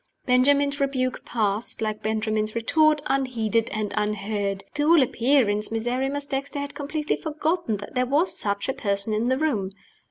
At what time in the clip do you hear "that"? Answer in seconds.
7.77-7.93